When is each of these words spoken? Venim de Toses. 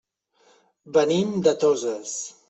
Venim 0.95 1.35
de 1.49 1.53
Toses. 1.65 2.15